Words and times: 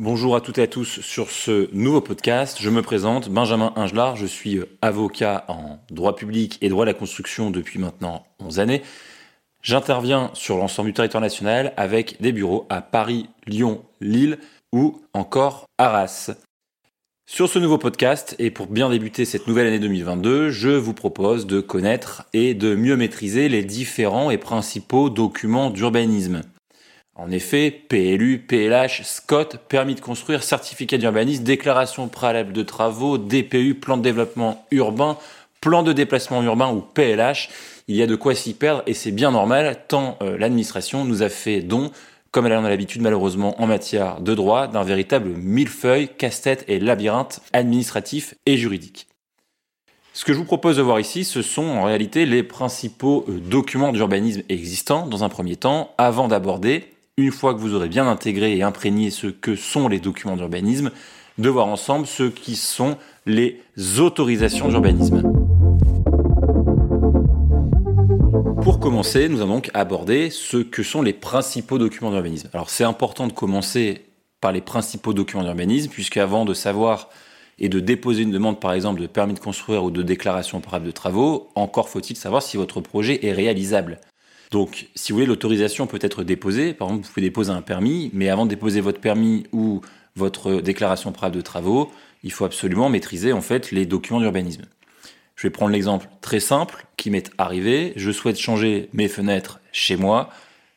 Bonjour 0.00 0.34
à 0.34 0.40
toutes 0.40 0.56
et 0.56 0.62
à 0.62 0.66
tous 0.66 1.02
sur 1.02 1.30
ce 1.30 1.68
nouveau 1.74 2.00
podcast. 2.00 2.56
Je 2.58 2.70
me 2.70 2.80
présente, 2.80 3.28
Benjamin 3.28 3.74
Ingelard, 3.76 4.16
je 4.16 4.24
suis 4.24 4.56
euh, 4.56 4.64
avocat 4.80 5.44
en 5.48 5.78
droit 5.90 6.16
public 6.16 6.56
et 6.62 6.70
droit 6.70 6.86
de 6.86 6.90
la 6.90 6.94
construction 6.94 7.50
depuis 7.50 7.78
maintenant 7.78 8.24
11 8.42 8.60
années. 8.60 8.80
J'interviens 9.60 10.30
sur 10.32 10.56
l'ensemble 10.56 10.88
du 10.88 10.94
territoire 10.94 11.20
national 11.20 11.74
avec 11.76 12.16
des 12.22 12.32
bureaux 12.32 12.64
à 12.70 12.80
Paris, 12.80 13.28
Lyon, 13.46 13.84
Lille 14.00 14.38
ou 14.72 15.02
encore 15.12 15.66
Arras. 15.76 16.30
Sur 17.30 17.50
ce 17.50 17.58
nouveau 17.58 17.76
podcast, 17.76 18.34
et 18.38 18.50
pour 18.50 18.68
bien 18.68 18.88
débuter 18.88 19.26
cette 19.26 19.48
nouvelle 19.48 19.66
année 19.66 19.80
2022, 19.80 20.48
je 20.48 20.70
vous 20.70 20.94
propose 20.94 21.46
de 21.46 21.60
connaître 21.60 22.24
et 22.32 22.54
de 22.54 22.74
mieux 22.74 22.96
maîtriser 22.96 23.50
les 23.50 23.64
différents 23.64 24.30
et 24.30 24.38
principaux 24.38 25.10
documents 25.10 25.68
d'urbanisme. 25.68 26.40
En 27.20 27.30
effet, 27.30 27.70
PLU, 27.70 28.38
PLH, 28.38 29.02
SCOT, 29.02 29.58
permis 29.68 29.94
de 29.94 30.00
construire, 30.00 30.42
certificat 30.42 30.96
d'urbanisme, 30.96 31.44
déclaration 31.44 32.08
préalable 32.08 32.54
de 32.54 32.62
travaux, 32.62 33.18
DPU, 33.18 33.74
plan 33.74 33.98
de 33.98 34.02
développement 34.02 34.64
urbain, 34.70 35.18
plan 35.60 35.82
de 35.82 35.92
déplacement 35.92 36.42
urbain 36.42 36.72
ou 36.72 36.80
PLH, 36.80 37.50
il 37.88 37.96
y 37.96 38.02
a 38.02 38.06
de 38.06 38.16
quoi 38.16 38.34
s'y 38.34 38.54
perdre 38.54 38.82
et 38.86 38.94
c'est 38.94 39.10
bien 39.10 39.32
normal 39.32 39.84
tant 39.86 40.16
euh, 40.22 40.38
l'administration 40.38 41.04
nous 41.04 41.22
a 41.22 41.28
fait 41.28 41.60
don 41.60 41.90
comme 42.30 42.46
elle 42.46 42.54
en 42.54 42.64
a 42.64 42.70
l'habitude 42.70 43.02
malheureusement 43.02 43.60
en 43.60 43.66
matière 43.66 44.22
de 44.22 44.34
droit, 44.34 44.66
d'un 44.66 44.84
véritable 44.84 45.28
millefeuille, 45.28 46.08
casse-tête 46.08 46.64
et 46.68 46.78
labyrinthe 46.78 47.40
administratif 47.52 48.34
et 48.46 48.56
juridique. 48.56 49.08
Ce 50.14 50.24
que 50.24 50.32
je 50.32 50.38
vous 50.38 50.46
propose 50.46 50.78
de 50.78 50.82
voir 50.82 50.98
ici, 50.98 51.24
ce 51.24 51.42
sont 51.42 51.66
en 51.66 51.84
réalité 51.84 52.24
les 52.24 52.42
principaux 52.42 53.26
euh, 53.28 53.40
documents 53.40 53.92
d'urbanisme 53.92 54.40
existants 54.48 55.06
dans 55.06 55.22
un 55.22 55.28
premier 55.28 55.56
temps, 55.56 55.92
avant 55.98 56.26
d'aborder, 56.26 56.94
une 57.20 57.32
fois 57.32 57.54
que 57.54 57.60
vous 57.60 57.74
aurez 57.74 57.88
bien 57.88 58.08
intégré 58.08 58.56
et 58.56 58.62
imprégné 58.62 59.10
ce 59.10 59.26
que 59.26 59.54
sont 59.54 59.88
les 59.88 60.00
documents 60.00 60.36
d'urbanisme, 60.36 60.90
de 61.38 61.48
voir 61.48 61.66
ensemble 61.66 62.06
ce 62.06 62.24
qui 62.24 62.56
sont 62.56 62.96
les 63.26 63.60
autorisations 63.98 64.68
d'urbanisme. 64.68 65.22
Pour 68.62 68.78
commencer, 68.78 69.28
nous 69.28 69.40
allons 69.40 69.54
donc 69.54 69.70
aborder 69.74 70.30
ce 70.30 70.58
que 70.58 70.82
sont 70.82 71.02
les 71.02 71.12
principaux 71.12 71.78
documents 71.78 72.10
d'urbanisme. 72.10 72.48
Alors 72.52 72.70
c'est 72.70 72.84
important 72.84 73.26
de 73.26 73.32
commencer 73.32 74.02
par 74.40 74.52
les 74.52 74.60
principaux 74.60 75.12
documents 75.12 75.44
d'urbanisme, 75.44 75.90
puisque 75.90 76.16
avant 76.16 76.44
de 76.44 76.54
savoir 76.54 77.08
et 77.58 77.68
de 77.68 77.80
déposer 77.80 78.22
une 78.22 78.30
demande 78.30 78.58
par 78.58 78.72
exemple 78.72 79.00
de 79.00 79.06
permis 79.06 79.34
de 79.34 79.38
construire 79.38 79.84
ou 79.84 79.90
de 79.90 80.02
déclaration 80.02 80.60
préalable 80.60 80.86
de 80.86 80.92
travaux, 80.92 81.48
encore 81.54 81.88
faut-il 81.88 82.16
savoir 82.16 82.42
si 82.42 82.56
votre 82.56 82.80
projet 82.80 83.26
est 83.26 83.32
réalisable. 83.32 84.00
Donc 84.50 84.88
si 84.94 85.12
vous 85.12 85.16
voulez, 85.16 85.26
l'autorisation 85.26 85.86
peut 85.86 85.98
être 86.00 86.24
déposée, 86.24 86.74
par 86.74 86.88
exemple 86.88 87.06
vous 87.06 87.12
pouvez 87.12 87.26
déposer 87.26 87.50
un 87.50 87.62
permis, 87.62 88.10
mais 88.12 88.28
avant 88.28 88.44
de 88.44 88.50
déposer 88.50 88.80
votre 88.80 89.00
permis 89.00 89.46
ou 89.52 89.80
votre 90.16 90.60
déclaration 90.60 91.12
préalable 91.12 91.36
de 91.36 91.42
travaux, 91.42 91.90
il 92.24 92.32
faut 92.32 92.44
absolument 92.44 92.88
maîtriser 92.88 93.32
en 93.32 93.40
fait 93.40 93.70
les 93.70 93.86
documents 93.86 94.20
d'urbanisme. 94.20 94.64
Je 95.40 95.46
vais 95.46 95.50
prendre 95.50 95.72
l'exemple 95.72 96.06
très 96.20 96.38
simple 96.38 96.84
qui 96.98 97.08
m'est 97.10 97.30
arrivé. 97.38 97.94
Je 97.96 98.10
souhaite 98.10 98.38
changer 98.38 98.90
mes 98.92 99.08
fenêtres 99.08 99.60
chez 99.72 99.96
moi. 99.96 100.28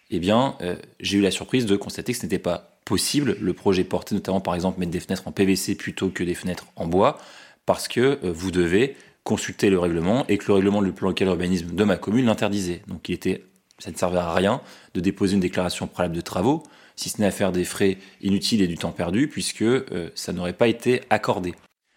Eh 0.10 0.20
bien, 0.20 0.56
euh, 0.62 0.78
j'ai 1.02 1.18
eu 1.18 1.22
la 1.22 1.32
surprise 1.32 1.66
de 1.66 1.76
constater 1.76 2.14
que 2.14 2.18
ce 2.18 2.24
n'était 2.24 2.40
pas 2.40 2.78
possible. 2.86 3.36
Le 3.42 3.52
projet 3.52 3.84
portait 3.84 4.16
notamment, 4.16 4.40
par 4.40 4.56
exemple, 4.56 4.80
mettre 4.80 4.92
des 4.92 5.02
fenêtres 5.02 5.28
en 5.28 5.34
PVC 5.34 5.76
plutôt 5.76 6.08
que 6.08 6.24
des 6.24 6.34
fenêtres 6.34 6.68
en 6.78 6.88
bois, 6.88 7.18
parce 7.66 7.90
que 7.90 8.00
euh, 8.24 8.32
vous 8.32 8.52
devez 8.52 8.96
consulter 9.26 9.70
le 9.70 9.80
règlement 9.80 10.26
et 10.28 10.38
que 10.38 10.46
le 10.48 10.54
règlement 10.54 10.82
du 10.82 10.94
plan 10.94 11.10
local 11.10 11.28
urbanisme 11.28 11.76
de 11.76 11.84
ma 11.84 11.98
commune 11.98 12.26
l'interdisait. 12.26 12.84
Donc, 12.88 13.10
il 13.10 13.16
était, 13.16 13.44
ça 13.84 13.92
ne 13.92 13.98
servait 13.98 14.18
à 14.18 14.34
rien 14.34 14.62
de 14.94 15.02
déposer 15.02 15.34
une 15.34 15.42
déclaration 15.42 15.88
préalable 15.88 16.16
de 16.16 16.22
travaux, 16.22 16.64
si 16.96 17.10
ce 17.10 17.20
n'est 17.20 17.28
à 17.28 17.32
faire 17.32 17.52
des 17.52 17.66
frais 17.66 17.98
inutiles 18.22 18.62
et 18.62 18.68
du 18.68 18.78
temps 18.78 18.94
perdu, 18.94 19.28
puisque 19.28 19.62
euh, 19.62 20.10
ça 20.16 20.32
n'aurait 20.32 20.54
pas 20.54 20.70
été 20.70 21.02
accordé. 21.10 21.54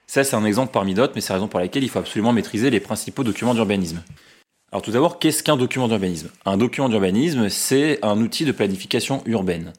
Ça, 0.09 0.25
c'est 0.25 0.35
un 0.35 0.45
exemple 0.45 0.73
parmi 0.73 0.95
d'autres, 0.95 1.13
mais 1.15 1.21
c'est 1.21 1.33
la 1.33 1.37
raison 1.37 1.47
pour 1.47 1.61
laquelle 1.61 1.85
il 1.85 1.89
faut 1.89 2.01
absolument 2.01 2.33
maîtriser 2.33 2.71
les 2.71 2.81
principaux 2.81 3.23
documents 3.23 3.55
d'urbanisme. 3.55 4.03
Alors 4.73 4.83
tout 4.83 4.91
d'abord, 4.91 5.21
qu'est-ce 5.21 5.45
qu'un 5.45 5.57
document 5.57 5.87
d'urbanisme? 5.87 6.29
Un 6.45 6.57
document 6.57 6.89
d'urbanisme, 6.89 7.49
c'est 7.51 8.05
un 8.05 8.21
outil 8.21 8.45
de 8.45 8.51
planification 8.51 9.23
urbaine. 9.25 9.73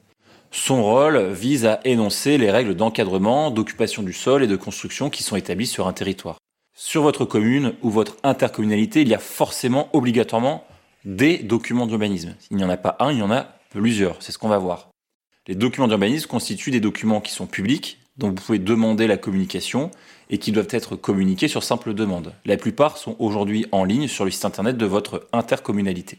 Son 0.51 0.81
rôle 0.81 1.33
vise 1.33 1.65
à 1.65 1.81
énoncer 1.83 2.37
les 2.37 2.51
règles 2.51 2.75
d'encadrement, 2.75 3.51
d'occupation 3.51 4.01
du 4.01 4.13
sol 4.13 4.43
et 4.43 4.47
de 4.47 4.55
construction 4.55 5.09
qui 5.09 5.23
sont 5.23 5.35
établies 5.35 5.67
sur 5.67 5.89
un 5.89 5.93
territoire. 5.93 6.37
Sur 6.73 7.01
votre 7.01 7.25
commune 7.25 7.73
ou 7.81 7.89
votre 7.89 8.15
intercommunalité, 8.23 9.01
il 9.01 9.09
y 9.09 9.13
a 9.13 9.19
forcément 9.19 9.89
obligatoirement 9.91 10.63
des 11.07 11.37
documents 11.37 11.87
d'urbanisme. 11.87 12.35
Il 12.51 12.57
n'y 12.57 12.65
en 12.65 12.69
a 12.69 12.75
pas 12.75 12.97
un, 12.99 13.11
il 13.11 13.19
y 13.19 13.21
en 13.21 13.31
a 13.31 13.47
plusieurs. 13.69 14.21
C'est 14.21 14.33
ce 14.33 14.37
qu'on 14.37 14.49
va 14.49 14.57
voir. 14.57 14.89
Les 15.47 15.55
documents 15.55 15.87
d'urbanisme 15.87 16.27
constituent 16.27 16.71
des 16.71 16.81
documents 16.81 17.21
qui 17.21 17.31
sont 17.31 17.47
publics, 17.47 17.99
dont 18.17 18.27
vous 18.27 18.35
pouvez 18.35 18.59
demander 18.59 19.07
la 19.07 19.15
communication 19.15 19.89
et 20.29 20.37
qui 20.37 20.51
doivent 20.51 20.67
être 20.71 20.97
communiqués 20.97 21.47
sur 21.47 21.63
simple 21.63 21.93
demande. 21.93 22.33
La 22.43 22.57
plupart 22.57 22.97
sont 22.97 23.15
aujourd'hui 23.19 23.65
en 23.71 23.85
ligne 23.85 24.09
sur 24.09 24.25
le 24.25 24.31
site 24.31 24.43
internet 24.43 24.75
de 24.75 24.85
votre 24.85 25.27
intercommunalité. 25.31 26.17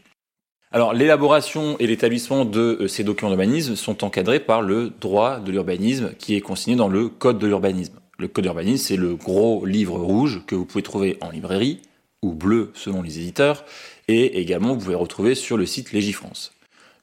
Alors 0.71 0.93
l'élaboration 0.93 1.77
et 1.77 1.85
l'établissement 1.85 2.45
de 2.45 2.77
euh, 2.81 2.87
ces 2.87 3.03
documents 3.03 3.29
d'urbanisme 3.29 3.75
sont 3.75 4.03
encadrés 4.03 4.39
par 4.39 4.61
le 4.63 4.89
droit 4.89 5.39
de 5.39 5.51
l'urbanisme 5.51 6.13
qui 6.17 6.35
est 6.35 6.41
consigné 6.41 6.75
dans 6.75 6.87
le 6.87 7.09
Code 7.09 7.37
de 7.37 7.47
l'urbanisme. 7.47 7.99
Le 8.17 8.27
Code 8.27 8.45
d'urbanisme, 8.45 8.85
c'est 8.87 8.97
le 8.97 9.15
gros 9.15 9.65
livre 9.65 9.99
rouge 9.99 10.41
que 10.47 10.55
vous 10.55 10.65
pouvez 10.65 10.83
trouver 10.83 11.17
en 11.21 11.29
librairie, 11.29 11.81
ou 12.21 12.33
bleu 12.33 12.71
selon 12.73 13.01
les 13.01 13.19
éditeurs, 13.19 13.63
et 14.09 14.39
également 14.39 14.73
vous 14.73 14.79
pouvez 14.79 14.95
retrouver 14.95 15.35
sur 15.35 15.55
le 15.55 15.67
site 15.67 15.91
Légifrance. 15.91 16.51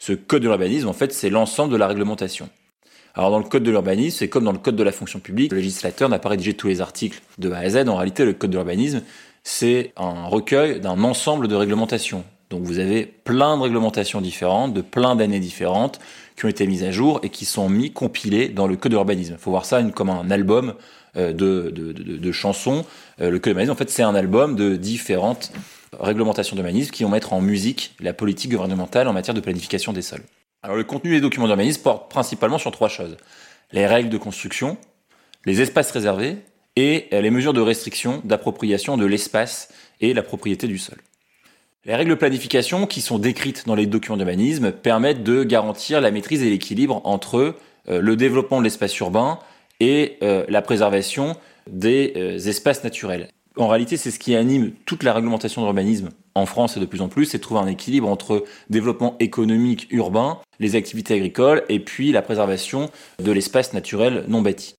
Ce 0.00 0.12
Code 0.12 0.43
de 0.43 0.49
l'urbanisme, 0.49 0.89
en 0.89 0.93
fait, 0.93 1.12
c'est 1.12 1.31
l'ensemble 1.31 1.72
de 1.72 1.77
la 1.77 1.87
réglementation. 1.87 2.50
Alors 3.15 3.31
dans 3.31 3.39
le 3.39 3.44
code 3.44 3.62
de 3.62 3.71
l'urbanisme, 3.71 4.19
c'est 4.19 4.28
comme 4.28 4.44
dans 4.44 4.53
le 4.53 4.59
code 4.59 4.77
de 4.77 4.83
la 4.83 4.93
fonction 4.93 5.21
publique, 5.21 5.53
le 5.53 5.59
législateur 5.59 6.11
n'a 6.11 6.19
pas 6.19 6.28
rédigé 6.28 6.53
tous 6.53 6.66
les 6.66 6.83
articles 6.83 7.22
de 7.39 7.50
A 7.50 7.59
à 7.59 7.71
Z. 7.71 7.89
En 7.89 7.97
réalité, 7.97 8.27
le 8.27 8.34
code 8.34 8.50
de 8.50 8.56
l'urbanisme, 8.56 9.03
c'est 9.43 9.93
un 9.97 10.27
recueil 10.27 10.81
d'un 10.81 11.03
ensemble 11.03 11.49
de 11.49 11.55
réglementations. 11.55 12.25
Donc 12.50 12.65
vous 12.65 12.78
avez 12.78 13.06
plein 13.06 13.56
de 13.56 13.62
réglementations 13.62 14.21
différentes, 14.21 14.75
de 14.75 14.83
plein 14.83 15.16
d'années 15.16 15.41
différentes, 15.41 15.99
qui 16.37 16.45
ont 16.45 16.49
été 16.49 16.66
mises 16.66 16.84
à 16.84 16.91
jour 16.91 17.21
et 17.22 17.31
qui 17.31 17.47
sont 17.47 17.71
mis, 17.71 17.91
compilées 17.91 18.49
dans 18.49 18.66
le 18.66 18.77
code 18.77 18.93
de 18.93 18.97
l'urbanisme. 18.97 19.34
Il 19.39 19.41
faut 19.41 19.50
voir 19.50 19.65
ça 19.65 19.83
comme 19.83 20.11
un 20.11 20.31
album 20.31 20.75
euh, 21.16 21.33
de, 21.33 21.71
de, 21.71 22.33
chansons. 22.33 22.84
Euh, 23.22 23.31
le 23.31 23.39
code 23.39 23.45
de 23.45 23.59
l'urbanisme, 23.59 23.72
en 23.72 23.77
fait, 23.77 23.89
c'est 23.89 24.03
un 24.03 24.15
album 24.15 24.56
de 24.56 24.77
différentes 24.77 25.53
réglementations 26.01 26.57
d'urbanisme 26.57 26.91
qui 26.91 27.05
vont 27.05 27.11
mettre 27.11 27.33
en 27.33 27.41
musique 27.41 27.95
la 28.01 28.12
politique 28.12 28.51
gouvernementale 28.51 29.09
en 29.09 29.12
matière 29.12 29.34
de 29.34 29.41
planification 29.41 29.93
des 29.93 30.03
sols. 30.03 30.23
Alors 30.62 30.77
le 30.77 30.84
contenu 30.84 31.11
des 31.11 31.21
documents 31.21 31.47
d'urbanisme 31.47 31.83
porte 31.83 32.11
principalement 32.11 32.59
sur 32.59 32.71
trois 32.71 32.89
choses. 32.89 33.17
Les 33.73 33.87
règles 33.87 34.09
de 34.09 34.19
construction, 34.19 34.79
les 35.45 35.61
espaces 35.61 35.91
réservés 35.91 36.39
et 36.77 37.07
les 37.11 37.31
mesures 37.31 37.53
de 37.53 37.61
restriction 37.61 38.21
d'appropriation 38.25 38.97
de 38.97 39.07
l'espace 39.07 39.69
et 40.01 40.12
la 40.15 40.23
propriété 40.23 40.67
du 40.67 40.79
sol. 40.79 40.99
Les 41.87 41.95
règles 41.95 42.11
de 42.11 42.17
planification 42.17 42.87
qui 42.87 43.01
sont 43.01 43.19
décrites 43.19 43.65
dans 43.67 43.77
les 43.77 43.87
documents 43.87 44.17
d'urbanisme 44.17 44.73
permettent 44.73 45.23
de 45.23 45.45
garantir 45.45 46.01
la 46.01 46.11
maîtrise 46.11 46.43
et 46.43 46.51
l'équilibre 46.51 47.01
entre 47.05 47.55
euh, 47.89 48.01
le 48.01 48.17
développement 48.17 48.59
de 48.59 48.65
l'espace 48.65 48.99
urbain 48.99 49.39
et 49.78 50.19
euh, 50.23 50.45
la 50.49 50.63
préservation 50.63 51.37
des 51.71 52.13
euh, 52.17 52.39
espaces 52.39 52.83
naturels. 52.83 53.28
En 53.59 53.69
réalité, 53.69 53.97
c'est 53.97 54.11
ce 54.11 54.19
qui 54.19 54.37
anime 54.37 54.72
toute 54.84 55.03
la 55.03 55.15
réglementation 55.15 55.62
d'urbanisme 55.62 56.11
en 56.34 56.44
France 56.44 56.77
et 56.77 56.81
de 56.81 56.84
plus 56.84 57.00
en 57.00 57.09
plus, 57.09 57.25
c'est 57.25 57.39
de 57.39 57.43
trouver 57.43 57.61
un 57.61 57.67
équilibre 57.67 58.09
entre 58.09 58.44
développement 58.69 59.17
économique 59.19 59.87
urbain, 59.91 60.39
les 60.61 60.77
activités 60.77 61.15
agricoles 61.15 61.65
et 61.71 61.81
puis 61.81 62.12
la 62.12 62.21
préservation 62.21 62.91
de 63.22 63.33
l'espace 63.33 63.72
naturel 63.72 64.25
non 64.28 64.43
bâti. 64.43 64.75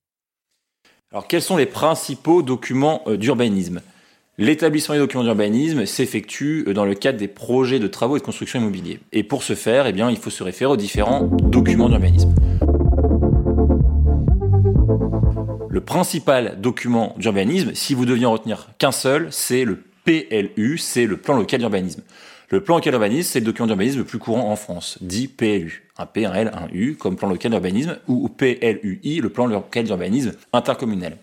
Alors 1.11 1.27
quels 1.27 1.41
sont 1.41 1.57
les 1.57 1.65
principaux 1.65 2.43
documents 2.43 3.01
euh, 3.07 3.17
d'urbanisme? 3.17 3.81
L'établissement 4.37 4.93
des 4.93 4.99
documents 4.99 5.23
d'urbanisme 5.23 5.87
s'effectue 5.87 6.65
euh, 6.67 6.73
dans 6.73 6.85
le 6.85 6.93
cadre 6.93 7.17
des 7.17 7.27
projets 7.27 7.79
de 7.79 7.87
travaux 7.87 8.17
et 8.17 8.19
de 8.19 8.25
construction 8.25 8.59
immobilier. 8.59 8.99
Et 9.11 9.23
pour 9.23 9.41
ce 9.41 9.55
faire, 9.55 9.87
eh 9.87 9.93
il 9.97 10.17
faut 10.17 10.29
se 10.29 10.43
référer 10.43 10.71
aux 10.71 10.77
différents 10.77 11.23
documents 11.23 11.89
d'urbanisme. 11.89 12.35
Principal 15.87 16.59
document 16.61 17.15
d'urbanisme, 17.17 17.73
si 17.73 17.95
vous 17.95 18.05
deviez 18.05 18.27
en 18.27 18.33
retenir 18.33 18.67
qu'un 18.77 18.91
seul, 18.91 19.29
c'est 19.31 19.63
le 19.63 19.81
PLU, 20.03 20.77
c'est 20.77 21.07
le 21.07 21.17
plan 21.17 21.35
local 21.35 21.59
d'urbanisme. 21.61 22.03
Le 22.49 22.61
plan 22.61 22.75
local 22.75 22.91
d'urbanisme, 22.91 23.29
c'est 23.31 23.39
le 23.39 23.45
document 23.45 23.67
d'urbanisme 23.67 23.99
le 23.99 24.03
plus 24.03 24.19
courant 24.19 24.51
en 24.51 24.55
France, 24.55 24.99
dit 25.01 25.27
PLU. 25.27 25.89
Un 25.97 26.05
P, 26.05 26.25
un 26.25 26.33
L, 26.33 26.51
un 26.53 26.67
U, 26.71 26.95
comme 26.95 27.15
plan 27.15 27.29
local 27.29 27.51
d'urbanisme, 27.51 27.97
ou 28.07 28.29
PLUI, 28.29 29.21
le 29.21 29.29
plan 29.29 29.47
local 29.47 29.85
d'urbanisme 29.85 30.33
intercommunal. 30.53 31.17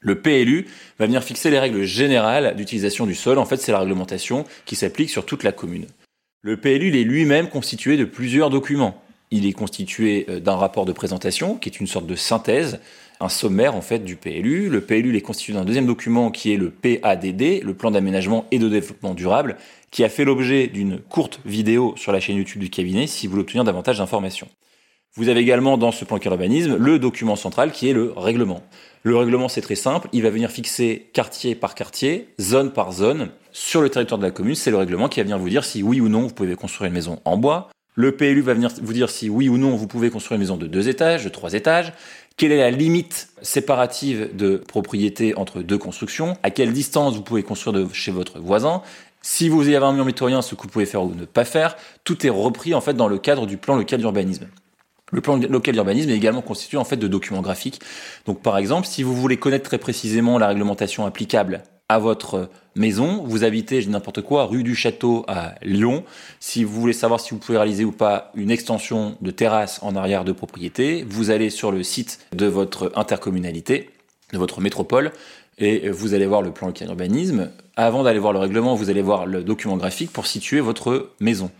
Le 0.00 0.20
PLU 0.20 0.66
va 0.98 1.06
venir 1.06 1.24
fixer 1.24 1.50
les 1.50 1.58
règles 1.58 1.82
générales 1.82 2.54
d'utilisation 2.54 3.06
du 3.06 3.14
sol. 3.14 3.38
En 3.38 3.46
fait, 3.46 3.56
c'est 3.56 3.72
la 3.72 3.80
réglementation 3.80 4.44
qui 4.66 4.76
s'applique 4.76 5.10
sur 5.10 5.26
toute 5.26 5.42
la 5.42 5.52
commune. 5.52 5.86
Le 6.42 6.58
PLU 6.58 6.88
il 6.88 6.96
est 6.96 7.02
lui-même 7.02 7.48
constitué 7.48 7.96
de 7.96 8.04
plusieurs 8.04 8.50
documents. 8.50 9.02
Il 9.30 9.46
est 9.46 9.52
constitué 9.52 10.26
euh, 10.28 10.38
d'un 10.38 10.54
rapport 10.54 10.84
de 10.84 10.92
présentation, 10.92 11.56
qui 11.56 11.68
est 11.68 11.80
une 11.80 11.86
sorte 11.86 12.06
de 12.06 12.14
synthèse, 12.14 12.78
un 13.20 13.28
sommaire 13.28 13.74
en 13.74 13.80
fait 13.80 14.00
du 14.00 14.16
PLU. 14.16 14.68
Le 14.68 14.80
PLU 14.80 15.16
est 15.16 15.20
constitué 15.20 15.52
d'un 15.52 15.64
deuxième 15.64 15.86
document 15.86 16.30
qui 16.30 16.52
est 16.52 16.56
le 16.56 16.70
PADD, 16.70 17.62
le 17.62 17.74
plan 17.74 17.90
d'aménagement 17.90 18.46
et 18.50 18.58
de 18.58 18.68
développement 18.68 19.14
durable, 19.14 19.56
qui 19.90 20.04
a 20.04 20.08
fait 20.08 20.24
l'objet 20.24 20.66
d'une 20.66 20.98
courte 20.98 21.40
vidéo 21.44 21.94
sur 21.96 22.12
la 22.12 22.20
chaîne 22.20 22.36
YouTube 22.36 22.60
du 22.60 22.70
cabinet 22.70 23.06
si 23.06 23.26
vous 23.26 23.32
voulez 23.32 23.42
obtenir 23.42 23.64
davantage 23.64 23.98
d'informations. 23.98 24.48
Vous 25.14 25.30
avez 25.30 25.40
également 25.40 25.78
dans 25.78 25.92
ce 25.92 26.04
plan 26.04 26.18
d'urbanisme 26.18 26.76
le 26.76 26.98
document 26.98 27.36
central 27.36 27.72
qui 27.72 27.88
est 27.88 27.94
le 27.94 28.12
règlement. 28.14 28.62
Le 29.02 29.16
règlement, 29.16 29.48
c'est 29.48 29.62
très 29.62 29.74
simple. 29.74 30.08
Il 30.12 30.22
va 30.22 30.30
venir 30.30 30.50
fixer 30.50 31.08
quartier 31.14 31.54
par 31.54 31.74
quartier, 31.74 32.28
zone 32.38 32.70
par 32.70 32.92
zone, 32.92 33.30
sur 33.50 33.80
le 33.80 33.88
territoire 33.88 34.18
de 34.18 34.24
la 34.24 34.30
commune. 34.30 34.54
C'est 34.54 34.70
le 34.70 34.76
règlement 34.76 35.08
qui 35.08 35.20
va 35.20 35.24
venir 35.24 35.38
vous 35.38 35.48
dire 35.48 35.64
si 35.64 35.82
oui 35.82 36.02
ou 36.02 36.10
non 36.10 36.22
vous 36.22 36.34
pouvez 36.34 36.54
construire 36.54 36.88
une 36.88 36.94
maison 36.94 37.20
en 37.24 37.38
bois. 37.38 37.70
Le 37.98 38.12
PLU 38.12 38.42
va 38.42 38.52
venir 38.52 38.70
vous 38.82 38.92
dire 38.92 39.08
si 39.08 39.30
oui 39.30 39.48
ou 39.48 39.56
non 39.56 39.74
vous 39.74 39.86
pouvez 39.86 40.10
construire 40.10 40.36
une 40.36 40.42
maison 40.42 40.58
de 40.58 40.66
deux 40.66 40.90
étages, 40.90 41.24
de 41.24 41.30
trois 41.30 41.54
étages. 41.54 41.94
Quelle 42.36 42.52
est 42.52 42.58
la 42.58 42.70
limite 42.70 43.30
séparative 43.40 44.36
de 44.36 44.58
propriété 44.58 45.34
entre 45.34 45.62
deux 45.62 45.78
constructions? 45.78 46.36
À 46.42 46.50
quelle 46.50 46.74
distance 46.74 47.16
vous 47.16 47.22
pouvez 47.22 47.42
construire 47.42 47.72
de 47.72 47.90
chez 47.94 48.12
votre 48.12 48.38
voisin? 48.38 48.82
Si 49.22 49.48
vous 49.48 49.62
avez 49.62 49.76
un 49.76 49.94
mur 49.94 50.04
métroyen, 50.04 50.42
ce 50.42 50.54
que 50.54 50.62
vous 50.64 50.68
pouvez 50.68 50.84
faire 50.84 51.04
ou 51.04 51.14
ne 51.14 51.24
pas 51.24 51.46
faire, 51.46 51.74
tout 52.04 52.26
est 52.26 52.30
repris 52.30 52.74
en 52.74 52.82
fait 52.82 52.92
dans 52.92 53.08
le 53.08 53.16
cadre 53.16 53.46
du 53.46 53.56
plan 53.56 53.76
local 53.76 53.98
d'urbanisme. 53.98 54.46
Le 55.10 55.22
plan 55.22 55.36
local 55.36 55.72
d'urbanisme 55.72 56.10
est 56.10 56.16
également 56.16 56.42
constitué 56.42 56.76
en 56.76 56.84
fait 56.84 56.98
de 56.98 57.08
documents 57.08 57.40
graphiques. 57.40 57.80
Donc 58.26 58.42
par 58.42 58.58
exemple, 58.58 58.86
si 58.86 59.04
vous 59.04 59.16
voulez 59.16 59.38
connaître 59.38 59.64
très 59.64 59.78
précisément 59.78 60.36
la 60.36 60.48
réglementation 60.48 61.06
applicable 61.06 61.62
à 61.88 61.98
votre 61.98 62.48
maison, 62.74 63.22
vous 63.24 63.44
habitez, 63.44 63.80
je 63.80 63.86
dis 63.86 63.92
n'importe 63.92 64.22
quoi, 64.22 64.46
rue 64.46 64.64
du 64.64 64.74
Château 64.74 65.24
à 65.28 65.54
Lyon. 65.62 66.04
Si 66.40 66.64
vous 66.64 66.80
voulez 66.80 66.92
savoir 66.92 67.20
si 67.20 67.30
vous 67.30 67.38
pouvez 67.38 67.58
réaliser 67.58 67.84
ou 67.84 67.92
pas 67.92 68.32
une 68.34 68.50
extension 68.50 69.16
de 69.20 69.30
terrasse 69.30 69.78
en 69.82 69.94
arrière 69.94 70.24
de 70.24 70.32
propriété, 70.32 71.06
vous 71.08 71.30
allez 71.30 71.48
sur 71.48 71.70
le 71.70 71.82
site 71.84 72.26
de 72.34 72.46
votre 72.46 72.90
intercommunalité, 72.96 73.90
de 74.32 74.38
votre 74.38 74.60
métropole, 74.60 75.12
et 75.58 75.88
vous 75.88 76.12
allez 76.12 76.26
voir 76.26 76.42
le 76.42 76.50
plan 76.50 76.66
local 76.66 76.88
d'urbanisme. 76.88 77.50
Avant 77.76 78.02
d'aller 78.02 78.18
voir 78.18 78.32
le 78.32 78.40
règlement, 78.40 78.74
vous 78.74 78.90
allez 78.90 79.02
voir 79.02 79.24
le 79.24 79.44
document 79.44 79.76
graphique 79.76 80.12
pour 80.12 80.26
situer 80.26 80.60
votre 80.60 81.10
maison 81.20 81.50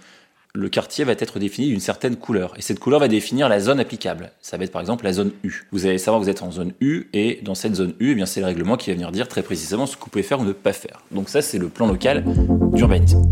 le 0.57 0.69
quartier 0.69 1.05
va 1.05 1.13
être 1.13 1.39
défini 1.39 1.69
d'une 1.69 1.81
certaine 1.81 2.17
couleur. 2.17 2.55
Et 2.57 2.63
cette 2.63 2.79
couleur 2.79 3.01
va 3.01 3.09
définir 3.09 3.49
la 3.49 3.61
zone 3.61 3.79
applicable. 3.79 4.33
Ça 4.41 4.57
va 4.57 4.65
être 4.65 4.73
par 4.73 4.81
exemple 4.81 5.05
la 5.05 5.13
zone 5.13 5.33
U. 5.45 5.67
Vous 5.71 5.87
allez 5.87 5.99
savoir 5.99 6.21
que 6.21 6.25
vous 6.25 6.31
êtes 6.31 6.43
en 6.43 6.51
zone 6.51 6.73
U, 6.81 7.09
et 7.13 7.41
dans 7.43 7.55
cette 7.55 7.75
zone 7.75 7.95
U, 8.01 8.17
eh 8.19 8.27
c'est 8.27 8.41
le 8.41 8.47
règlement 8.47 8.77
qui 8.77 8.91
va 8.91 8.95
venir 8.95 9.13
dire 9.13 9.29
très 9.29 9.43
précisément 9.43 9.87
ce 9.87 9.97
que 9.97 10.03
vous 10.03 10.11
pouvez 10.11 10.23
faire 10.23 10.41
ou 10.41 10.45
ne 10.45 10.53
pas 10.53 10.73
faire. 10.73 11.03
Donc 11.11 11.29
ça, 11.29 11.43
c'est 11.43 11.59
le 11.59 11.69
plan 11.69 11.87
local 11.87 12.25
d'urbanisme. 12.73 13.23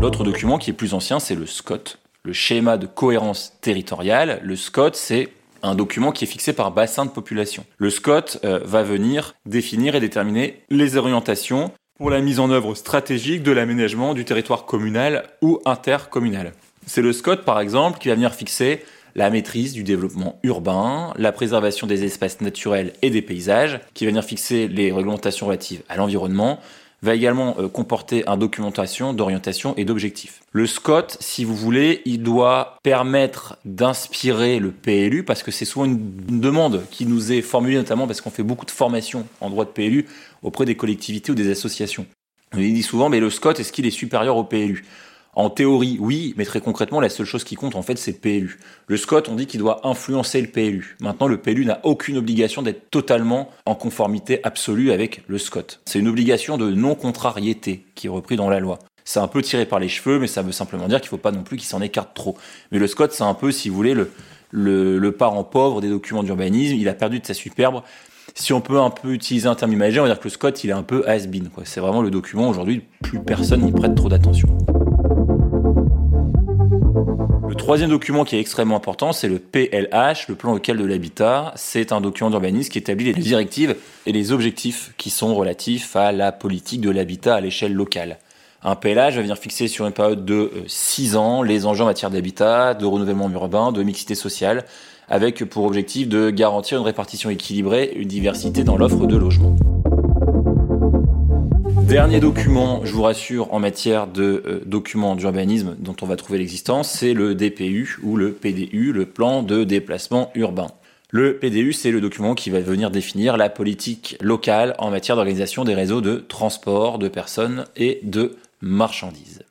L'autre 0.00 0.24
document 0.24 0.58
qui 0.58 0.70
est 0.70 0.74
plus 0.74 0.94
ancien, 0.94 1.20
c'est 1.20 1.34
le 1.34 1.46
SCOT, 1.46 1.96
le 2.24 2.32
schéma 2.32 2.76
de 2.76 2.86
cohérence 2.86 3.54
territoriale. 3.60 4.40
Le 4.42 4.56
SCOT, 4.56 4.90
c'est 4.94 5.28
un 5.62 5.74
document 5.74 6.12
qui 6.12 6.24
est 6.24 6.28
fixé 6.28 6.52
par 6.52 6.72
bassin 6.72 7.06
de 7.06 7.10
population. 7.10 7.64
Le 7.78 7.88
SCOT 7.88 8.38
euh, 8.44 8.60
va 8.64 8.82
venir 8.82 9.34
définir 9.46 9.94
et 9.94 10.00
déterminer 10.00 10.62
les 10.68 10.96
orientations 10.96 11.72
pour 11.98 12.10
la 12.10 12.20
mise 12.20 12.40
en 12.40 12.50
œuvre 12.50 12.74
stratégique 12.74 13.44
de 13.44 13.52
l'aménagement 13.52 14.14
du 14.14 14.24
territoire 14.24 14.66
communal 14.66 15.24
ou 15.42 15.60
intercommunal. 15.64 16.52
C'est 16.86 17.02
le 17.02 17.12
SCOT, 17.12 17.44
par 17.44 17.60
exemple, 17.60 17.98
qui 17.98 18.08
va 18.08 18.14
venir 18.14 18.34
fixer 18.34 18.84
la 19.14 19.30
maîtrise 19.30 19.72
du 19.72 19.84
développement 19.84 20.40
urbain, 20.42 21.14
la 21.16 21.30
préservation 21.30 21.86
des 21.86 22.02
espaces 22.02 22.40
naturels 22.40 22.92
et 23.02 23.10
des 23.10 23.22
paysages, 23.22 23.78
qui 23.94 24.06
va 24.06 24.10
venir 24.10 24.24
fixer 24.24 24.66
les 24.66 24.90
réglementations 24.90 25.46
relatives 25.46 25.82
à 25.88 25.96
l'environnement, 25.96 26.58
va 27.04 27.14
également 27.14 27.56
euh, 27.58 27.68
comporter 27.68 28.24
une 28.26 28.38
documentation 28.38 29.12
d'orientation 29.12 29.74
et 29.76 29.84
d'objectifs. 29.84 30.40
Le 30.52 30.66
SCOT, 30.66 31.16
si 31.20 31.44
vous 31.44 31.54
voulez, 31.54 32.02
il 32.04 32.22
doit 32.22 32.78
permettre 32.82 33.58
d'inspirer 33.64 34.58
le 34.58 34.70
PLU 34.70 35.22
parce 35.22 35.42
que 35.42 35.50
c'est 35.50 35.64
souvent 35.64 35.84
une, 35.84 36.40
demande 36.40 36.84
qui 36.90 37.06
nous 37.06 37.32
est 37.32 37.42
formulée 37.42 37.76
notamment 37.76 38.06
parce 38.06 38.20
qu'on 38.20 38.30
fait 38.30 38.42
beaucoup 38.42 38.66
de 38.66 38.70
formations 38.70 39.26
en 39.40 39.50
droit 39.50 39.64
de 39.64 39.70
PLU 39.70 40.06
auprès 40.42 40.64
des 40.64 40.76
collectivités 40.76 41.30
ou 41.30 41.34
des 41.34 41.50
associations. 41.50 42.06
On 42.52 42.58
dit 42.58 42.82
souvent, 42.82 43.08
mais 43.08 43.20
le 43.20 43.30
SCOT, 43.30 43.54
est-ce 43.54 43.72
qu'il 43.72 43.86
est 43.86 43.90
supérieur 43.90 44.36
au 44.36 44.44
PLU 44.44 44.84
en 45.36 45.50
théorie, 45.50 45.98
oui, 46.00 46.34
mais 46.36 46.44
très 46.44 46.60
concrètement, 46.60 47.00
la 47.00 47.08
seule 47.08 47.26
chose 47.26 47.44
qui 47.44 47.56
compte, 47.56 47.74
en 47.74 47.82
fait, 47.82 47.98
c'est 47.98 48.12
le 48.12 48.18
PLU. 48.18 48.58
Le 48.86 48.96
SCOT, 48.96 49.22
on 49.28 49.34
dit 49.34 49.46
qu'il 49.46 49.60
doit 49.60 49.86
influencer 49.86 50.40
le 50.40 50.48
PLU. 50.48 50.96
Maintenant, 51.00 51.26
le 51.26 51.38
PLU 51.38 51.64
n'a 51.64 51.80
aucune 51.82 52.16
obligation 52.16 52.62
d'être 52.62 52.90
totalement 52.90 53.50
en 53.66 53.74
conformité 53.74 54.40
absolue 54.44 54.92
avec 54.92 55.22
le 55.26 55.38
SCOT. 55.38 55.78
C'est 55.86 55.98
une 55.98 56.08
obligation 56.08 56.56
de 56.56 56.70
non-contrariété 56.70 57.84
qui 57.94 58.06
est 58.06 58.10
repris 58.10 58.36
dans 58.36 58.48
la 58.48 58.60
loi. 58.60 58.78
C'est 59.04 59.20
un 59.20 59.28
peu 59.28 59.42
tiré 59.42 59.66
par 59.66 59.80
les 59.80 59.88
cheveux, 59.88 60.18
mais 60.18 60.26
ça 60.26 60.42
veut 60.42 60.52
simplement 60.52 60.88
dire 60.88 61.00
qu'il 61.00 61.08
ne 61.08 61.10
faut 61.10 61.18
pas 61.18 61.32
non 61.32 61.42
plus 61.42 61.56
qu'il 61.56 61.66
s'en 61.66 61.82
écarte 61.82 62.14
trop. 62.14 62.36
Mais 62.72 62.78
le 62.78 62.86
SCOT, 62.86 63.08
c'est 63.10 63.24
un 63.24 63.34
peu, 63.34 63.50
si 63.50 63.68
vous 63.68 63.74
voulez, 63.74 63.94
le, 64.50 65.10
parent 65.12 65.44
pauvre 65.44 65.80
des 65.80 65.90
documents 65.90 66.22
d'urbanisme. 66.22 66.76
Il 66.76 66.88
a 66.88 66.94
perdu 66.94 67.20
de 67.20 67.26
sa 67.26 67.34
superbe 67.34 67.82
si 68.34 68.52
on 68.52 68.60
peut 68.60 68.80
un 68.80 68.90
peu 68.90 69.12
utiliser 69.12 69.46
un 69.46 69.54
terme 69.54 69.72
imagé, 69.72 70.00
on 70.00 70.04
va 70.04 70.08
dire 70.08 70.18
que 70.18 70.24
le 70.24 70.30
SCOT, 70.30 70.50
il 70.64 70.70
est 70.70 70.72
un 70.72 70.82
peu 70.82 71.08
has-been. 71.08 71.50
C'est 71.64 71.80
vraiment 71.80 72.02
le 72.02 72.10
document 72.10 72.48
aujourd'hui, 72.48 72.82
plus 73.02 73.20
personne 73.20 73.62
n'y 73.62 73.72
prête 73.72 73.94
trop 73.94 74.08
d'attention. 74.08 74.58
Troisième 77.64 77.88
document 77.88 78.24
qui 78.24 78.36
est 78.36 78.40
extrêmement 78.40 78.76
important, 78.76 79.14
c'est 79.14 79.26
le 79.26 79.38
PLH, 79.38 80.28
le 80.28 80.34
plan 80.34 80.52
local 80.52 80.76
de 80.76 80.84
l'habitat. 80.84 81.54
C'est 81.56 81.92
un 81.92 82.02
document 82.02 82.28
d'urbanisme 82.28 82.70
qui 82.70 82.76
établit 82.76 83.10
les 83.10 83.14
directives 83.14 83.74
et 84.04 84.12
les 84.12 84.32
objectifs 84.32 84.92
qui 84.98 85.08
sont 85.08 85.34
relatifs 85.34 85.96
à 85.96 86.12
la 86.12 86.30
politique 86.30 86.82
de 86.82 86.90
l'habitat 86.90 87.36
à 87.36 87.40
l'échelle 87.40 87.72
locale. 87.72 88.18
Un 88.62 88.76
PLH 88.76 89.14
va 89.14 89.22
venir 89.22 89.38
fixer 89.38 89.66
sur 89.66 89.86
une 89.86 89.94
période 89.94 90.26
de 90.26 90.50
6 90.66 91.14
euh, 91.14 91.18
ans 91.18 91.42
les 91.42 91.64
enjeux 91.64 91.84
en 91.84 91.86
matière 91.86 92.10
d'habitat, 92.10 92.74
de 92.74 92.84
renouvellement 92.84 93.30
urbain, 93.30 93.72
de 93.72 93.82
mixité 93.82 94.14
sociale, 94.14 94.66
avec 95.08 95.42
pour 95.46 95.64
objectif 95.64 96.06
de 96.06 96.28
garantir 96.28 96.76
une 96.76 96.84
répartition 96.84 97.30
équilibrée 97.30 97.84
et 97.84 97.96
une 97.96 98.08
diversité 98.08 98.62
dans 98.62 98.76
l'offre 98.76 99.06
de 99.06 99.16
logement. 99.16 99.56
Dernier 101.94 102.18
document, 102.18 102.84
je 102.84 102.90
vous 102.92 103.02
rassure, 103.02 103.54
en 103.54 103.60
matière 103.60 104.08
de 104.08 104.42
euh, 104.46 104.60
documents 104.66 105.14
d'urbanisme 105.14 105.76
dont 105.78 105.94
on 106.02 106.06
va 106.06 106.16
trouver 106.16 106.40
l'existence, 106.40 106.90
c'est 106.90 107.14
le 107.14 107.36
DPU 107.36 107.98
ou 108.02 108.16
le 108.16 108.32
PDU, 108.32 108.92
le 108.92 109.06
plan 109.06 109.44
de 109.44 109.62
déplacement 109.62 110.32
urbain. 110.34 110.66
Le 111.10 111.38
PDU, 111.38 111.72
c'est 111.72 111.92
le 111.92 112.00
document 112.00 112.34
qui 112.34 112.50
va 112.50 112.58
venir 112.58 112.90
définir 112.90 113.36
la 113.36 113.48
politique 113.48 114.16
locale 114.20 114.74
en 114.80 114.90
matière 114.90 115.14
d'organisation 115.14 115.62
des 115.62 115.76
réseaux 115.76 116.00
de 116.00 116.16
transport 116.16 116.98
de 116.98 117.06
personnes 117.06 117.64
et 117.76 118.00
de 118.02 118.38
marchandises. 118.60 119.44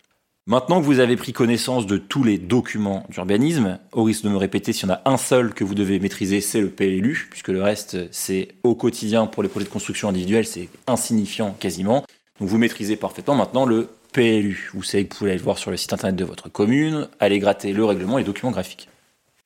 Maintenant 0.45 0.81
que 0.81 0.85
vous 0.85 0.99
avez 0.99 1.15
pris 1.15 1.31
connaissance 1.31 1.85
de 1.85 1.95
tous 1.95 2.25
les 2.25 2.37
documents 2.37 3.05
d'urbanisme, 3.07 3.79
au 3.93 4.03
risque 4.03 4.25
de 4.25 4.29
me 4.29 4.35
répéter, 4.35 4.73
s'il 4.73 4.89
y 4.89 4.91
en 4.91 4.95
a 4.95 5.01
un 5.05 5.15
seul 5.15 5.53
que 5.53 5.63
vous 5.63 5.75
devez 5.75 5.97
maîtriser, 6.01 6.41
c'est 6.41 6.59
le 6.59 6.67
PLU, 6.67 7.29
puisque 7.29 7.47
le 7.47 7.63
reste, 7.63 7.99
c'est 8.11 8.49
au 8.63 8.75
quotidien 8.75 9.27
pour 9.27 9.43
les 9.43 9.47
projets 9.47 9.67
de 9.67 9.71
construction 9.71 10.09
individuelle, 10.09 10.45
c'est 10.45 10.67
insignifiant 10.87 11.55
quasiment. 11.57 12.03
Donc 12.39 12.49
vous 12.49 12.57
maîtrisez 12.57 12.95
parfaitement 12.95 13.35
maintenant 13.35 13.65
le 13.65 13.89
PLU. 14.11 14.71
Vous 14.73 14.83
savez 14.83 15.05
que 15.05 15.13
vous 15.13 15.19
pouvez 15.19 15.31
aller 15.31 15.39
le 15.39 15.43
voir 15.43 15.57
sur 15.57 15.71
le 15.71 15.77
site 15.77 15.93
internet 15.93 16.15
de 16.15 16.25
votre 16.25 16.49
commune, 16.49 17.07
aller 17.19 17.39
gratter 17.39 17.73
le 17.73 17.85
règlement 17.85 18.17
et 18.17 18.21
les 18.21 18.27
documents 18.27 18.51
graphiques. 18.51 18.89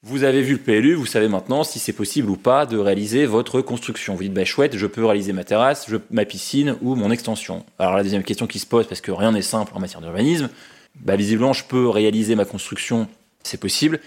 Vous 0.03 0.23
avez 0.23 0.41
vu 0.41 0.53
le 0.53 0.59
PLU, 0.59 0.93
vous 0.93 1.05
savez 1.05 1.27
maintenant 1.27 1.63
si 1.63 1.79
c'est 1.79 1.91
possible 1.91 2.29
ou 2.29 2.37
pas 2.37 2.65
de 2.65 2.77
réaliser 2.77 3.25
votre 3.25 3.61
construction. 3.61 4.15
Vous 4.15 4.23
dites, 4.23 4.33
bah 4.33 4.45
chouette, 4.45 4.77
je 4.77 4.85
peux 4.85 5.03
réaliser 5.03 5.33
ma 5.33 5.43
terrasse, 5.43 5.89
ma 6.11 6.23
piscine 6.23 6.75
ou 6.81 6.95
mon 6.95 7.11
extension. 7.11 7.65
Alors 7.79 7.95
la 7.95 8.03
deuxième 8.03 8.23
question 8.23 8.47
qui 8.47 8.59
se 8.59 8.67
pose, 8.67 8.87
parce 8.87 9.01
que 9.01 9.11
rien 9.11 9.31
n'est 9.31 9.41
simple 9.41 9.73
en 9.75 9.79
matière 9.79 9.99
d'urbanisme, 9.99 10.49
bah, 10.95 11.15
visiblement, 11.15 11.53
je 11.53 11.63
peux 11.63 11.89
réaliser 11.89 12.35
ma 12.35 12.45
construction, 12.45 13.07
c'est 13.43 13.59
possible. 13.59 13.99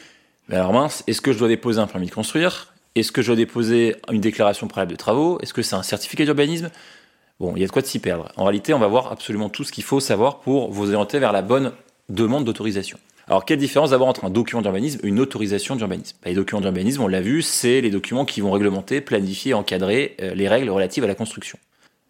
Mais 0.49 0.57
alors 0.57 0.73
mince, 0.73 1.05
est-ce 1.07 1.21
que 1.21 1.33
je 1.33 1.39
dois 1.39 1.49
déposer 1.49 1.81
un 1.81 1.87
permis 1.87 2.07
de 2.07 2.15
construire? 2.15 2.73
Est-ce 2.95 3.13
que 3.13 3.21
je 3.23 3.27
dois 3.27 3.37
déposer 3.37 3.97
une 4.11 4.21
déclaration 4.21 4.69
préalable 4.69 4.93
de 4.93 4.97
travaux? 4.97 5.39
Est-ce 5.41 5.55
que 5.55 5.63
c'est 5.63 5.77
un 5.77 5.83
certificat 5.83 6.25
d'urbanisme? 6.25 6.71
Bon, 7.41 7.55
il 7.57 7.63
y 7.63 7.65
a 7.65 7.67
de 7.67 7.73
quoi 7.73 7.83
s'y 7.83 7.99
perdre. 7.99 8.31
En 8.37 8.45
réalité, 8.45 8.75
on 8.75 8.79
va 8.79 8.87
voir 8.87 9.11
absolument 9.11 9.49
tout 9.49 9.65
ce 9.65 9.73
qu'il 9.73 9.83
faut 9.83 9.99
savoir 9.99 10.41
pour 10.41 10.71
vous 10.71 10.89
orienter 10.89 11.19
vers 11.19 11.33
la 11.33 11.41
bonne 11.41 11.73
demande 12.11 12.45
d'autorisation. 12.45 12.99
Alors, 13.29 13.47
quelle 13.47 13.59
différence 13.59 13.91
d'avoir 13.91 14.11
entre 14.11 14.27
un 14.27 14.31
document 14.31 14.61
d'urbanisme 14.61 15.01
et 15.03 15.09
une 15.09 15.21
autorisation 15.21 15.75
d'urbanisme? 15.75 16.17
Bah, 16.23 16.29
Les 16.29 16.35
documents 16.35 16.61
d'urbanisme, 16.61 17.01
on 17.01 17.09
l'a 17.09 17.23
vu, 17.23 17.41
c'est 17.41 17.81
les 17.81 17.91
documents 17.91 18.27
qui 18.27 18.43
vont 18.43 18.51
réglementer, 18.51 19.01
planifier, 19.01 19.55
encadrer 19.55 20.17
euh, 20.21 20.35
les 20.35 20.49
règles 20.49 20.69
relatives 20.69 21.05
à 21.05 21.07
la 21.07 21.15
construction. 21.15 21.59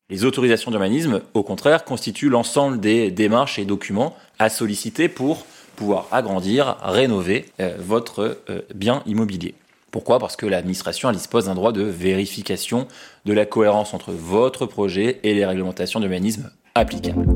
Les 0.09 0.25
autorisations 0.25 0.73
d'urbanisme, 0.73 1.21
au 1.35 1.45
contraire, 1.45 1.85
constituent 1.85 2.31
l'ensemble 2.31 2.81
des 2.81 3.13
démarches 3.13 3.61
et 3.61 3.65
documents 3.65 4.17
à 4.41 4.49
solliciter 4.49 5.09
pour 5.09 5.47
pouvoir 5.77 6.09
agrandir, 6.11 6.77
rénover 6.83 7.47
euh, 7.61 7.77
votre 7.79 8.39
euh, 8.49 8.63
bien 8.75 9.05
immobilier. 9.07 9.55
Pourquoi? 9.91 10.19
Parce 10.19 10.37
que 10.37 10.47
l'administration 10.47 11.11
dispose 11.11 11.47
d'un 11.47 11.55
droit 11.55 11.73
de 11.73 11.83
vérification 11.83 12.87
de 13.25 13.33
la 13.33 13.45
cohérence 13.45 13.93
entre 13.93 14.13
votre 14.13 14.67
projet 14.67 15.19
et 15.25 15.35
les 15.35 15.45
réglementations 15.45 16.01
d'urbanisme 16.01 16.51
applicables. 16.75 17.27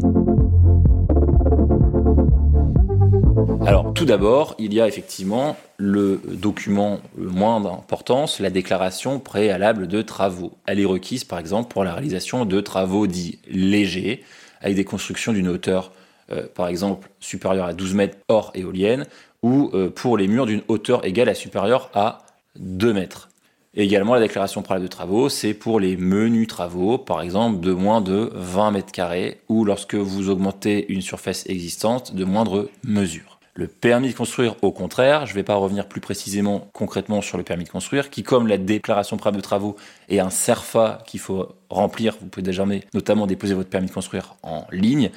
Alors, 3.67 3.95
tout 3.95 4.05
d'abord, 4.05 4.55
il 4.59 4.75
y 4.75 4.81
a 4.81 4.87
effectivement 4.87 5.57
le 5.79 6.21
document 6.27 7.01
le 7.17 7.29
moins 7.29 7.61
d'importance, 7.61 8.39
la 8.39 8.51
déclaration 8.51 9.19
préalable 9.19 9.89
de 9.89 10.03
travaux. 10.03 10.53
Elle 10.67 10.81
est 10.81 10.85
requise, 10.85 11.25
par 11.25 11.39
exemple, 11.39 11.73
pour 11.73 11.83
la 11.83 11.93
réalisation 11.93 12.45
de 12.45 12.61
travaux 12.61 13.07
dits 13.07 13.39
légers, 13.49 14.23
avec 14.61 14.77
des 14.77 14.85
constructions 14.85 15.33
d'une 15.33 15.49
hauteur, 15.49 15.93
euh, 16.31 16.47
par 16.55 16.69
exemple, 16.69 17.09
supérieure 17.21 17.67
à 17.67 17.73
12 17.73 17.95
mètres 17.95 18.19
hors 18.29 18.53
éolienne, 18.55 19.07
ou 19.43 19.71
euh, 19.73 19.91
pour 19.91 20.19
les 20.19 20.29
murs 20.29 20.47
d'une 20.47 20.63
hauteur 20.69 21.05
égale 21.05 21.29
à 21.29 21.35
supérieure 21.35 21.91
à 21.95 22.25
2 22.57 22.93
mètres. 22.93 23.29
Également, 23.77 24.15
la 24.15 24.21
déclaration 24.21 24.63
préalable 24.63 24.87
de 24.87 24.91
travaux, 24.91 25.29
c'est 25.29 25.53
pour 25.53 25.81
les 25.81 25.97
menus 25.97 26.47
travaux, 26.47 26.97
par 26.97 27.23
exemple, 27.23 27.59
de 27.59 27.73
moins 27.73 28.01
de 28.01 28.31
20 28.35 28.71
mètres 28.71 28.93
carrés, 28.93 29.41
ou 29.49 29.65
lorsque 29.65 29.97
vous 29.97 30.31
augmentez 30.31 30.87
une 30.93 31.03
surface 31.03 31.45
existante 31.49 32.15
de 32.15 32.25
moindre 32.25 32.71
mesure. 32.85 33.41
Le 33.57 33.67
permis 33.67 34.11
de 34.11 34.15
construire, 34.15 34.57
au 34.63 34.71
contraire, 34.71 35.27
je 35.27 35.33
ne 35.33 35.37
vais 35.37 35.43
pas 35.43 35.55
revenir 35.55 35.89
plus 35.89 36.01
précisément 36.01 36.69
concrètement 36.73 37.21
sur 37.21 37.37
le 37.37 37.45
permis 37.45 37.65
de 37.65 37.69
construire, 37.69 38.11
qui 38.11 38.23
comme 38.23 38.47
la 38.47 38.59
déclaration 38.59 39.17
préalable 39.17 39.39
de 39.39 39.43
travaux 39.43 39.77
est 40.09 40.21
un 40.21 40.31
CERFA 40.31 41.03
qu'il 41.07 41.21
faut 41.21 41.49
remplir, 41.69 42.17
vous 42.21 42.27
pouvez 42.27 42.43
déjà 42.43 42.65
notamment 42.95 43.27
déposer 43.27 43.55
votre 43.55 43.71
permis 43.71 43.89
de 43.89 43.93
construire 43.93 44.37
en 44.43 44.67
ligne. 44.71 45.11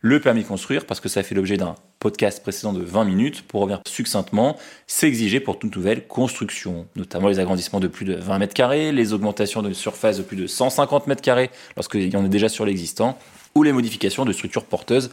Le 0.00 0.20
permis 0.20 0.42
de 0.42 0.48
construire, 0.48 0.86
parce 0.86 1.00
que 1.00 1.08
ça 1.08 1.22
fait 1.22 1.34
l'objet 1.34 1.56
d'un 1.56 1.76
podcast 2.04 2.42
précédent 2.42 2.74
de 2.74 2.82
20 2.82 3.04
minutes, 3.04 3.40
pour 3.48 3.62
revenir 3.62 3.80
succinctement, 3.88 4.58
c'est 4.86 5.40
pour 5.40 5.58
toute 5.58 5.74
nouvelle 5.74 6.06
construction, 6.06 6.86
notamment 6.96 7.28
les 7.28 7.38
agrandissements 7.38 7.80
de 7.80 7.88
plus 7.88 8.04
de 8.04 8.14
20 8.14 8.40
mètres 8.40 8.52
carrés, 8.52 8.92
les 8.92 9.14
augmentations 9.14 9.62
de 9.62 9.72
surface 9.72 10.18
de 10.18 10.22
plus 10.22 10.36
de 10.36 10.46
150 10.46 11.06
mètres 11.06 11.22
carrés, 11.22 11.50
lorsqu'il 11.76 12.12
y 12.12 12.14
en 12.14 12.22
a 12.22 12.28
déjà 12.28 12.50
sur 12.50 12.66
l'existant, 12.66 13.18
ou 13.54 13.62
les 13.62 13.72
modifications 13.72 14.26
de 14.26 14.34
structures 14.34 14.66
porteuses 14.66 15.10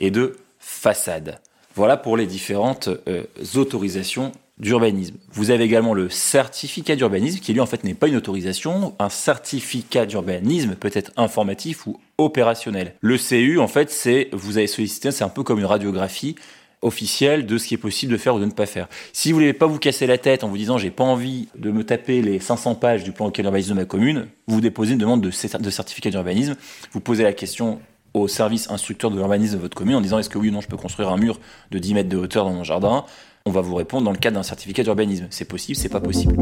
et 0.00 0.10
de 0.10 0.36
façades. 0.58 1.40
Voilà 1.76 1.96
pour 1.96 2.18
les 2.18 2.26
différentes 2.26 2.90
euh, 3.08 3.22
autorisations 3.56 4.32
d'urbanisme. 4.58 5.16
Vous 5.32 5.50
avez 5.50 5.64
également 5.64 5.94
le 5.94 6.08
certificat 6.08 6.96
d'urbanisme 6.96 7.40
qui 7.40 7.52
lui 7.52 7.60
en 7.60 7.66
fait 7.66 7.84
n'est 7.84 7.94
pas 7.94 8.08
une 8.08 8.16
autorisation. 8.16 8.94
Un 8.98 9.08
certificat 9.08 10.06
d'urbanisme 10.06 10.76
peut 10.76 10.90
être 10.92 11.12
informatif 11.16 11.86
ou 11.86 11.98
opérationnel. 12.18 12.94
Le 13.00 13.18
CU 13.18 13.58
en 13.58 13.68
fait 13.68 13.90
c'est 13.90 14.28
vous 14.32 14.58
avez 14.58 14.66
sollicité, 14.66 15.10
c'est 15.10 15.24
un 15.24 15.28
peu 15.28 15.42
comme 15.42 15.58
une 15.58 15.64
radiographie 15.64 16.36
officielle 16.82 17.46
de 17.46 17.58
ce 17.58 17.66
qui 17.66 17.74
est 17.74 17.78
possible 17.78 18.12
de 18.12 18.18
faire 18.18 18.34
ou 18.34 18.38
de 18.38 18.44
ne 18.44 18.50
pas 18.50 18.66
faire. 18.66 18.88
Si 19.12 19.32
vous 19.32 19.38
voulez 19.38 19.52
pas 19.54 19.66
vous 19.66 19.78
casser 19.78 20.06
la 20.06 20.18
tête 20.18 20.44
en 20.44 20.48
vous 20.48 20.58
disant 20.58 20.78
j'ai 20.78 20.90
pas 20.90 21.04
envie 21.04 21.48
de 21.56 21.70
me 21.70 21.82
taper 21.82 22.22
les 22.22 22.38
500 22.38 22.76
pages 22.76 23.02
du 23.02 23.12
plan 23.12 23.26
local 23.26 23.44
d'urbanisme 23.44 23.70
de 23.70 23.74
ma 23.80 23.84
commune, 23.86 24.28
vous 24.46 24.60
déposez 24.60 24.92
une 24.92 24.98
demande 24.98 25.22
de, 25.22 25.30
de 25.58 25.70
certificat 25.70 26.10
d'urbanisme, 26.10 26.56
vous 26.92 27.00
posez 27.00 27.22
la 27.24 27.32
question 27.32 27.80
au 28.14 28.28
service 28.28 28.70
instructeur 28.70 29.10
de 29.10 29.16
l'urbanisme 29.16 29.56
de 29.56 29.60
votre 29.60 29.76
commune 29.76 29.96
en 29.96 30.00
disant 30.00 30.18
est-ce 30.18 30.30
que 30.30 30.38
oui 30.38 30.48
ou 30.48 30.52
non 30.52 30.60
je 30.60 30.68
peux 30.68 30.76
construire 30.76 31.10
un 31.10 31.16
mur 31.16 31.38
de 31.70 31.78
10 31.78 31.94
mètres 31.94 32.08
de 32.08 32.16
hauteur 32.16 32.44
dans 32.44 32.52
mon 32.52 32.64
jardin? 32.64 33.04
On 33.44 33.50
va 33.50 33.60
vous 33.60 33.74
répondre 33.74 34.04
dans 34.04 34.12
le 34.12 34.16
cadre 34.16 34.36
d'un 34.36 34.42
certificat 34.42 34.82
d'urbanisme. 34.82 35.26
C'est 35.30 35.44
possible, 35.44 35.76
c'est 35.76 35.90
pas 35.90 36.00
possible. 36.00 36.36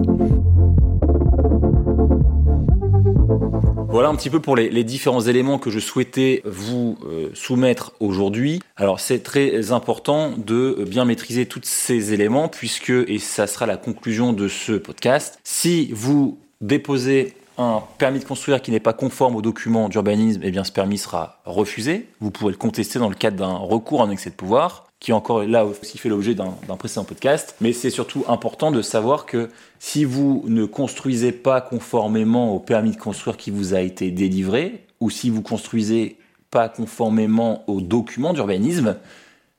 Voilà 3.89 4.09
un 4.09 4.15
petit 4.15 4.31
peu 4.31 4.41
pour 4.41 4.57
les, 4.57 4.85
différents 4.85 5.21
éléments 5.21 5.59
que 5.59 5.69
je 5.69 5.79
souhaitais 5.79 6.41
vous 6.47 6.97
euh, 7.05 7.29
soumettre 7.35 7.93
aujourd'hui. 8.01 8.63
Alors 8.77 9.01
c'est 9.01 9.19
très 9.19 9.71
important 9.71 10.33
de 10.39 10.87
bien 10.89 11.05
maîtriser 11.05 11.45
tous 11.45 11.61
ces 11.65 12.15
éléments 12.15 12.49
puisque, 12.49 12.89
et 12.89 13.19
ça 13.19 13.47
sera 13.47 13.67
la 13.67 13.77
conclusion 13.77 14.33
de 14.33 14.49
ce 14.49 14.73
podcast, 14.73 15.39
si 15.45 15.91
vous 15.93 16.39
déposez 16.63 17.35
un 17.63 17.83
permis 17.99 18.19
de 18.19 18.25
construire 18.25 18.61
qui 18.61 18.71
n'est 18.71 18.81
pas 18.81 18.93
conforme 18.93 19.37
aux 19.37 19.43
documents 19.43 19.89
d'urbanisme, 19.89 20.41
eh 20.43 20.51
bien 20.51 20.65
ce 20.65 20.73
permis 20.73 20.99
sera 20.99 21.41
refusé. 21.45 22.09
Vous 22.21 22.31
pourrez 22.31 22.53
le 22.53 22.59
contester 22.59 22.99
dans 22.99 23.09
le 23.09 23.15
cadre 23.15 23.37
d'un 23.37 23.57
recours 23.57 24.01
en 24.01 24.11
excès 24.11 24.31
de 24.31 24.35
pouvoir, 24.35 24.87
qui 25.01 25.13
encore 25.13 25.45
là 25.45 25.65
aussi 25.65 25.99
fait 25.99 26.09
l'objet 26.09 26.35
d'un 26.35 26.77
précédent 26.79 27.05
podcast. 27.05 27.55
Mais 27.61 27.73
c'est 27.73 27.91
surtout 27.91 28.25
important 28.29 28.71
de 28.71 28.83
savoir 28.83 29.27
que 29.27 29.51
si 29.79 30.05
vous 30.05 30.45
ne 30.47 30.65
construisez 30.65 31.33
pas 31.33 31.61
conformément 31.61 32.55
au 32.55 32.59
permis 32.59 32.93
de 32.93 32.97
construire 32.97 33.37
qui 33.37 33.51
vous 33.51 33.75
a 33.75 33.81
été 33.81 34.11
délivré, 34.11 34.87
ou 35.01 35.11
si 35.11 35.31
vous 35.31 35.43
construisez 35.43 36.19
pas 36.51 36.69
conformément 36.69 37.65
aux 37.67 37.81
documents 37.81 38.33
d'urbanisme, 38.33 38.97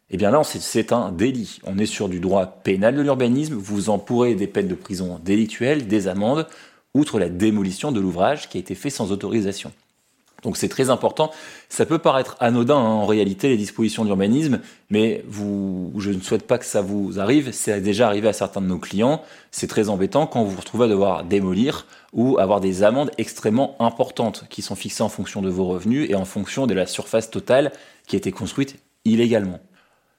eh 0.09 0.17
bien 0.17 0.29
là, 0.29 0.43
c'est 0.43 0.93
un 0.93 1.11
délit. 1.11 1.59
On 1.65 1.79
est 1.79 1.87
sur 1.87 2.07
du 2.07 2.19
droit 2.19 2.45
pénal 2.45 2.95
de 2.95 3.01
l'urbanisme. 3.01 3.55
Vous 3.55 3.89
en 3.89 3.97
pourrez 3.97 4.35
des 4.35 4.47
peines 4.47 4.67
de 4.67 4.75
prison 4.75 5.19
délictuelles, 5.25 5.87
des 5.87 6.07
amendes, 6.07 6.45
outre 6.93 7.19
la 7.19 7.29
démolition 7.29 7.91
de 7.91 7.99
l'ouvrage 7.99 8.49
qui 8.49 8.57
a 8.57 8.59
été 8.59 8.75
fait 8.75 8.89
sans 8.89 9.11
autorisation. 9.11 9.71
Donc 10.43 10.57
c'est 10.57 10.69
très 10.69 10.89
important. 10.89 11.31
Ça 11.69 11.85
peut 11.85 11.97
paraître 11.97 12.35
anodin 12.39 12.75
hein, 12.75 12.79
en 12.79 13.05
réalité 13.05 13.49
les 13.49 13.57
dispositions 13.57 14.05
d'urbanisme, 14.05 14.59
mais 14.89 15.23
je 15.31 16.09
ne 16.11 16.19
souhaite 16.21 16.45
pas 16.45 16.57
que 16.57 16.65
ça 16.65 16.81
vous 16.81 17.19
arrive. 17.19 17.51
C'est 17.53 17.81
déjà 17.81 18.07
arrivé 18.07 18.27
à 18.27 18.33
certains 18.33 18.61
de 18.61 18.67
nos 18.67 18.77
clients. 18.77 19.23
C'est 19.51 19.67
très 19.67 19.89
embêtant 19.89 20.27
quand 20.27 20.43
vous 20.43 20.51
vous 20.51 20.59
retrouvez 20.59 20.85
à 20.85 20.89
devoir 20.89 21.23
démolir 21.23 21.87
ou 22.11 22.37
avoir 22.37 22.59
des 22.59 22.83
amendes 22.83 23.11
extrêmement 23.17 23.75
importantes 23.79 24.45
qui 24.49 24.61
sont 24.61 24.75
fixées 24.75 25.03
en 25.03 25.09
fonction 25.09 25.41
de 25.41 25.49
vos 25.49 25.65
revenus 25.65 26.09
et 26.09 26.15
en 26.15 26.25
fonction 26.25 26.67
de 26.67 26.73
la 26.73 26.85
surface 26.85 27.31
totale 27.31 27.71
qui 28.05 28.15
a 28.15 28.17
été 28.17 28.31
construite 28.31 28.77
illégalement. 29.05 29.59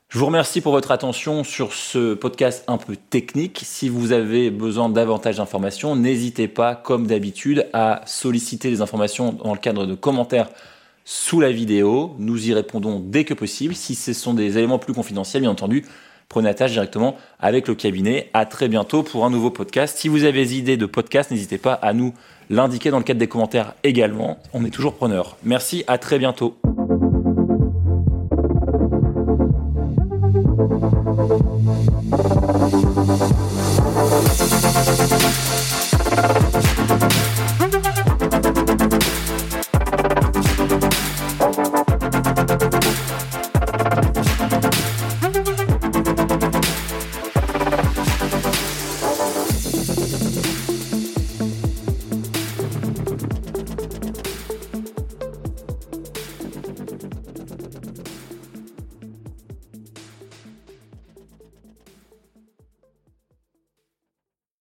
Je 0.08 0.20
vous 0.20 0.26
remercie 0.26 0.60
pour 0.60 0.72
votre 0.72 0.92
attention 0.92 1.42
sur 1.42 1.72
ce 1.72 2.14
podcast 2.14 2.62
un 2.68 2.78
peu 2.78 2.94
technique. 2.94 3.62
Si 3.64 3.88
vous 3.88 4.12
avez 4.12 4.50
besoin 4.50 4.88
davantage 4.88 5.38
d'informations, 5.38 5.96
n'hésitez 5.96 6.46
pas, 6.46 6.76
comme 6.76 7.08
d'habitude, 7.08 7.66
à 7.72 8.00
solliciter 8.06 8.70
des 8.70 8.80
informations 8.80 9.32
dans 9.32 9.52
le 9.52 9.58
cadre 9.58 9.86
de 9.86 9.94
commentaires 9.94 10.50
sous 11.04 11.40
la 11.40 11.50
vidéo. 11.50 12.14
Nous 12.20 12.48
y 12.48 12.54
répondons 12.54 13.00
dès 13.04 13.24
que 13.24 13.34
possible. 13.34 13.74
Si 13.74 13.96
ce 13.96 14.12
sont 14.12 14.34
des 14.34 14.56
éléments 14.56 14.78
plus 14.78 14.94
confidentiels, 14.94 15.42
bien 15.42 15.50
entendu, 15.50 15.84
prenez 16.28 16.48
attache 16.48 16.70
directement 16.70 17.16
avec 17.40 17.66
le 17.66 17.74
cabinet. 17.74 18.30
À 18.34 18.46
très 18.46 18.68
bientôt 18.68 19.02
pour 19.02 19.24
un 19.24 19.30
nouveau 19.30 19.50
podcast. 19.50 19.98
Si 19.98 20.06
vous 20.06 20.22
avez 20.22 20.44
des 20.44 20.56
idées 20.56 20.76
de 20.76 20.86
podcast, 20.86 21.32
n'hésitez 21.32 21.58
pas 21.58 21.72
à 21.72 21.92
nous 21.92 22.14
l'indiquer 22.50 22.90
dans 22.90 22.98
le 22.98 23.04
cadre 23.04 23.18
des 23.18 23.26
commentaires 23.26 23.74
également. 23.82 24.38
On 24.52 24.64
est 24.64 24.70
toujours 24.70 24.94
preneur. 24.94 25.36
Merci, 25.42 25.82
à 25.88 25.98
très 25.98 26.20
bientôt. 26.20 26.56